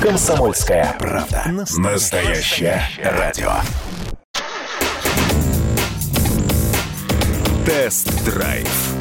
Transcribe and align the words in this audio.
Комсомольская 0.00 0.94
правда. 0.98 1.42
Настоящее 1.76 2.82
радио. 3.02 3.50
Тест-драйв. 7.66 8.97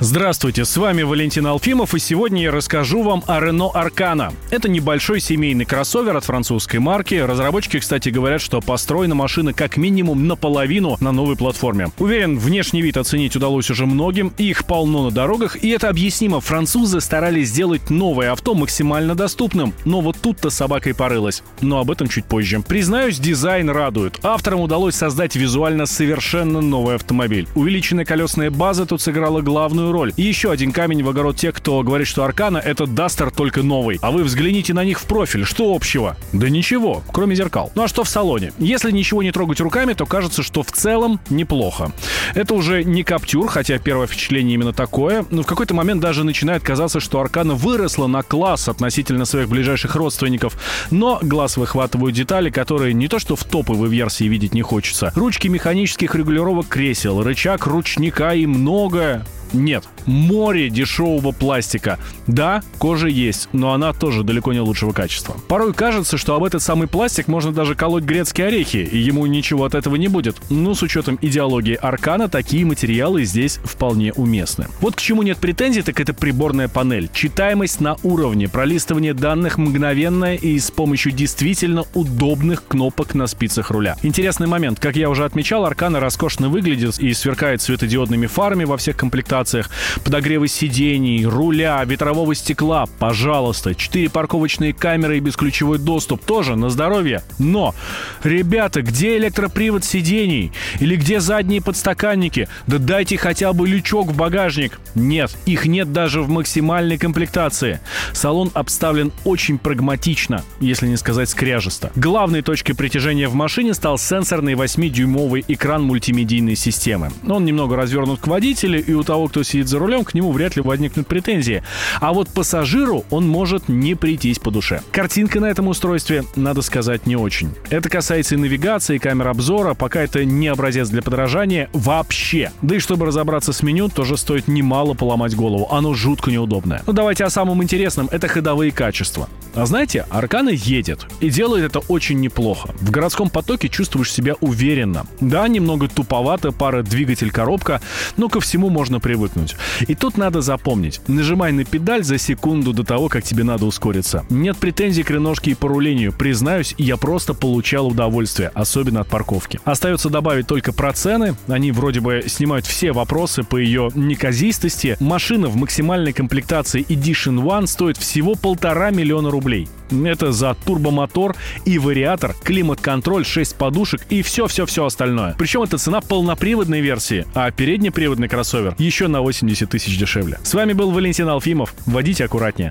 Здравствуйте, 0.00 0.64
с 0.64 0.76
вами 0.76 1.02
Валентин 1.02 1.44
Алфимов, 1.48 1.92
и 1.92 1.98
сегодня 1.98 2.44
я 2.44 2.52
расскажу 2.52 3.02
вам 3.02 3.24
о 3.26 3.40
Renault 3.40 3.72
Arkana. 3.74 4.32
Это 4.48 4.68
небольшой 4.68 5.18
семейный 5.18 5.64
кроссовер 5.64 6.16
от 6.16 6.24
французской 6.24 6.76
марки. 6.76 7.16
Разработчики, 7.16 7.80
кстати, 7.80 8.10
говорят, 8.10 8.40
что 8.40 8.60
построена 8.60 9.16
машина 9.16 9.52
как 9.52 9.76
минимум 9.76 10.28
наполовину 10.28 10.96
на 11.00 11.10
новой 11.10 11.34
платформе. 11.34 11.88
Уверен, 11.98 12.38
внешний 12.38 12.80
вид 12.80 12.96
оценить 12.96 13.34
удалось 13.34 13.70
уже 13.70 13.86
многим, 13.86 14.32
их 14.38 14.66
полно 14.66 15.02
на 15.02 15.10
дорогах, 15.10 15.60
и 15.64 15.70
это 15.70 15.88
объяснимо. 15.88 16.40
Французы 16.40 17.00
старались 17.00 17.48
сделать 17.48 17.90
новое 17.90 18.30
авто 18.30 18.54
максимально 18.54 19.16
доступным, 19.16 19.74
но 19.84 20.00
вот 20.00 20.16
тут-то 20.22 20.50
собака 20.50 20.94
порылась. 20.94 21.42
Но 21.60 21.80
об 21.80 21.90
этом 21.90 22.06
чуть 22.06 22.24
позже. 22.24 22.60
Признаюсь, 22.60 23.18
дизайн 23.18 23.68
радует. 23.68 24.20
Авторам 24.22 24.60
удалось 24.60 24.94
создать 24.94 25.34
визуально 25.34 25.86
совершенно 25.86 26.60
новый 26.60 26.94
автомобиль. 26.94 27.48
Увеличенная 27.56 28.04
колесная 28.04 28.52
база 28.52 28.86
тут 28.86 29.02
сыграла 29.02 29.40
главную 29.40 29.87
роль. 29.92 30.12
И 30.16 30.22
еще 30.22 30.50
один 30.50 30.72
камень 30.72 31.02
в 31.02 31.08
огород 31.08 31.36
тех, 31.36 31.54
кто 31.54 31.82
говорит, 31.82 32.06
что 32.06 32.24
Аркана— 32.24 32.58
это 32.64 32.86
Дастер 32.86 33.30
только 33.30 33.62
новый. 33.62 33.98
А 34.02 34.10
вы 34.10 34.24
взгляните 34.24 34.74
на 34.74 34.84
них 34.84 35.00
в 35.00 35.04
профиль. 35.04 35.44
Что 35.44 35.74
общего? 35.74 36.16
Да 36.32 36.48
ничего, 36.48 37.02
кроме 37.12 37.34
зеркал. 37.34 37.72
Ну 37.74 37.82
а 37.84 37.88
что 37.88 38.04
в 38.04 38.08
салоне? 38.08 38.52
Если 38.58 38.90
ничего 38.90 39.22
не 39.22 39.32
трогать 39.32 39.60
руками, 39.60 39.92
то 39.92 40.06
кажется, 40.06 40.42
что 40.42 40.62
в 40.62 40.72
целом 40.72 41.20
неплохо. 41.30 41.92
Это 42.34 42.54
уже 42.54 42.84
не 42.84 43.02
Каптюр, 43.02 43.48
хотя 43.48 43.78
первое 43.78 44.06
впечатление 44.06 44.54
именно 44.54 44.72
такое. 44.72 45.24
Но 45.30 45.42
в 45.42 45.46
какой-то 45.46 45.74
момент 45.74 46.00
даже 46.00 46.24
начинает 46.24 46.62
казаться, 46.62 47.00
что 47.00 47.20
Аркана 47.20 47.54
выросла 47.54 48.06
на 48.06 48.22
класс 48.22 48.68
относительно 48.68 49.24
своих 49.24 49.48
ближайших 49.48 49.94
родственников. 49.96 50.58
Но 50.90 51.18
глаз 51.22 51.56
выхватывают 51.56 52.14
детали, 52.14 52.50
которые 52.50 52.94
не 52.94 53.08
то 53.08 53.18
что 53.18 53.36
в 53.36 53.44
топовой 53.44 53.88
версии 53.88 54.24
видеть 54.24 54.54
не 54.54 54.62
хочется. 54.62 55.12
Ручки 55.14 55.48
механических 55.48 56.14
регулировок 56.14 56.68
кресел, 56.68 57.22
рычаг 57.22 57.66
ручника 57.66 58.34
и 58.34 58.46
многое. 58.46 59.24
Нет, 59.52 59.84
море 60.06 60.68
дешевого 60.70 61.32
пластика. 61.32 61.98
Да, 62.26 62.62
кожа 62.78 63.08
есть, 63.08 63.48
но 63.52 63.72
она 63.72 63.92
тоже 63.92 64.22
далеко 64.24 64.52
не 64.52 64.60
лучшего 64.60 64.92
качества. 64.92 65.36
Порой 65.48 65.72
кажется, 65.72 66.18
что 66.18 66.34
об 66.34 66.44
этот 66.44 66.62
самый 66.62 66.88
пластик 66.88 67.28
можно 67.28 67.52
даже 67.52 67.74
колоть 67.74 68.04
грецкие 68.04 68.48
орехи, 68.48 68.76
и 68.78 68.98
ему 68.98 69.24
ничего 69.26 69.64
от 69.64 69.74
этого 69.74 69.96
не 69.96 70.08
будет. 70.08 70.36
Но 70.50 70.74
с 70.74 70.82
учетом 70.82 71.18
идеологии 71.22 71.74
Аркана, 71.74 72.28
такие 72.28 72.64
материалы 72.64 73.24
здесь 73.24 73.60
вполне 73.64 74.12
уместны. 74.12 74.66
Вот 74.80 74.96
к 74.96 75.00
чему 75.00 75.22
нет 75.22 75.38
претензий, 75.38 75.82
так 75.82 75.98
это 76.00 76.12
приборная 76.12 76.68
панель. 76.68 77.08
Читаемость 77.12 77.80
на 77.80 77.96
уровне, 78.02 78.48
пролистывание 78.48 79.14
данных 79.14 79.58
мгновенное 79.58 80.36
и 80.36 80.58
с 80.58 80.70
помощью 80.70 81.12
действительно 81.12 81.84
удобных 81.94 82.66
кнопок 82.66 83.14
на 83.14 83.26
спицах 83.26 83.70
руля. 83.70 83.96
Интересный 84.02 84.46
момент. 84.46 84.78
Как 84.80 84.96
я 84.96 85.08
уже 85.08 85.24
отмечал, 85.24 85.64
Аркана 85.64 86.00
роскошно 86.00 86.48
выглядит 86.48 86.98
и 86.98 87.12
сверкает 87.14 87.62
светодиодными 87.62 88.26
фарами 88.26 88.64
во 88.64 88.76
всех 88.76 88.96
комплектациях 88.96 89.37
комплектациях, 89.38 89.70
подогревы 90.04 90.48
сидений, 90.48 91.24
руля, 91.24 91.82
ветрового 91.84 92.34
стекла, 92.34 92.86
пожалуйста, 92.98 93.74
4 93.74 94.10
парковочные 94.10 94.72
камеры 94.72 95.18
и 95.18 95.20
бесключевой 95.20 95.78
доступ, 95.78 96.24
тоже 96.24 96.56
на 96.56 96.70
здоровье. 96.70 97.22
Но, 97.38 97.74
ребята, 98.22 98.82
где 98.82 99.16
электропривод 99.16 99.84
сидений? 99.84 100.52
Или 100.80 100.96
где 100.96 101.20
задние 101.20 101.62
подстаканники? 101.62 102.48
Да 102.66 102.78
дайте 102.78 103.16
хотя 103.16 103.52
бы 103.52 103.68
лючок 103.68 104.08
в 104.08 104.16
багажник. 104.16 104.80
Нет, 104.94 105.36
их 105.46 105.66
нет 105.66 105.92
даже 105.92 106.22
в 106.22 106.28
максимальной 106.28 106.98
комплектации. 106.98 107.80
Салон 108.12 108.50
обставлен 108.54 109.12
очень 109.24 109.58
прагматично, 109.58 110.42
если 110.60 110.88
не 110.88 110.96
сказать 110.96 111.28
скряжесто. 111.28 111.90
Главной 111.94 112.42
точкой 112.42 112.74
притяжения 112.74 113.28
в 113.28 113.34
машине 113.34 113.74
стал 113.74 113.98
сенсорный 113.98 114.54
8-дюймовый 114.54 115.44
экран 115.48 115.82
мультимедийной 115.82 116.56
системы. 116.56 117.10
Он 117.28 117.44
немного 117.44 117.76
развернут 117.76 118.20
к 118.20 118.26
водителю, 118.26 118.84
и 118.84 118.92
у 118.92 119.02
того, 119.02 119.27
кто 119.28 119.42
сидит 119.42 119.68
за 119.68 119.78
рулем, 119.78 120.04
к 120.04 120.14
нему 120.14 120.32
вряд 120.32 120.56
ли 120.56 120.62
возникнут 120.62 121.06
претензии. 121.06 121.62
А 122.00 122.12
вот 122.12 122.28
пассажиру 122.28 123.04
он 123.10 123.28
может 123.28 123.68
не 123.68 123.94
прийтись 123.94 124.38
по 124.38 124.50
душе. 124.50 124.82
Картинка 124.92 125.40
на 125.40 125.46
этом 125.46 125.68
устройстве, 125.68 126.24
надо 126.36 126.62
сказать, 126.62 127.06
не 127.06 127.16
очень. 127.16 127.50
Это 127.70 127.88
касается 127.88 128.34
и 128.34 128.38
навигации, 128.38 128.96
и 128.96 128.98
камер 128.98 129.28
обзора, 129.28 129.74
пока 129.74 130.02
это 130.02 130.24
не 130.24 130.48
образец 130.48 130.88
для 130.88 131.02
подражания 131.02 131.68
вообще. 131.72 132.52
Да 132.62 132.76
и 132.76 132.78
чтобы 132.78 133.06
разобраться 133.06 133.52
с 133.52 133.62
меню, 133.62 133.88
тоже 133.88 134.16
стоит 134.16 134.48
немало 134.48 134.94
поломать 134.94 135.34
голову. 135.34 135.68
Оно 135.70 135.94
жутко 135.94 136.30
неудобное. 136.30 136.82
Ну 136.86 136.92
давайте 136.92 137.24
о 137.24 137.30
самом 137.30 137.62
интересном. 137.62 138.08
Это 138.10 138.28
ходовые 138.28 138.72
качества. 138.72 139.28
А 139.54 139.66
знаете, 139.66 140.06
Аркана 140.10 140.50
едет. 140.50 141.06
И 141.20 141.30
делает 141.30 141.64
это 141.64 141.80
очень 141.80 142.20
неплохо. 142.20 142.74
В 142.80 142.90
городском 142.90 143.30
потоке 143.30 143.68
чувствуешь 143.68 144.12
себя 144.12 144.34
уверенно. 144.40 145.06
Да, 145.20 145.46
немного 145.48 145.88
туповато, 145.88 146.52
пара 146.52 146.82
двигатель-коробка, 146.82 147.80
но 148.16 148.28
ко 148.28 148.40
всему 148.40 148.70
можно 148.70 149.00
привыкнуть. 149.00 149.56
И 149.86 149.94
тут 149.94 150.16
надо 150.16 150.40
запомнить. 150.40 151.00
Нажимай 151.08 151.52
на 151.52 151.64
педаль 151.64 152.04
за 152.04 152.18
секунду 152.18 152.72
до 152.72 152.84
того, 152.84 153.08
как 153.08 153.24
тебе 153.24 153.44
надо 153.44 153.66
ускориться. 153.66 154.24
Нет 154.30 154.56
претензий 154.56 155.02
к 155.02 155.10
реношке 155.10 155.52
и 155.52 155.54
по 155.54 155.68
рулению. 155.68 156.12
Признаюсь, 156.12 156.74
я 156.78 156.96
просто 156.96 157.34
получал 157.34 157.88
удовольствие, 157.88 158.50
особенно 158.54 159.00
от 159.00 159.08
парковки. 159.08 159.60
Остается 159.64 160.10
добавить 160.10 160.46
только 160.46 160.72
про 160.72 160.92
цены. 160.92 161.34
Они 161.48 161.72
вроде 161.72 162.00
бы 162.00 162.24
снимают 162.26 162.66
все 162.66 162.92
вопросы 162.92 163.42
по 163.42 163.56
ее 163.56 163.90
неказистости. 163.94 164.96
Машина 165.00 165.48
в 165.48 165.56
максимальной 165.56 166.12
комплектации 166.12 166.84
Edition 166.88 167.42
One 167.42 167.66
стоит 167.66 167.96
всего 167.96 168.34
полтора 168.34 168.90
миллиона 168.90 169.30
рублей. 169.38 169.68
Это 169.90 170.32
за 170.32 170.54
турбомотор 170.66 171.36
и 171.64 171.78
вариатор, 171.78 172.34
климат-контроль, 172.42 173.24
6 173.24 173.54
подушек 173.56 174.02
и 174.10 174.22
все-все-все 174.22 174.84
остальное. 174.84 175.34
Причем 175.38 175.62
это 175.62 175.78
цена 175.78 176.00
полноприводной 176.00 176.80
версии, 176.80 177.26
а 177.34 177.50
переднеприводный 177.50 178.28
кроссовер 178.28 178.74
еще 178.78 179.08
на 179.08 179.22
80 179.22 179.70
тысяч 179.70 179.98
дешевле. 179.98 180.38
С 180.42 180.54
вами 180.54 180.72
был 180.72 180.90
Валентин 180.90 181.28
Алфимов. 181.28 181.74
Водите 181.86 182.24
аккуратнее. 182.24 182.70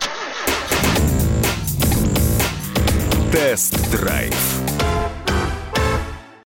Тест-драйв 3.31 4.56